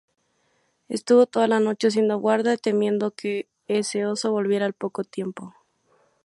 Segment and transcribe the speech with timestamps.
[0.89, 5.53] Estuvo toda la noche haciendo guardia, temiendo que ese oso volviera al poco tiempo.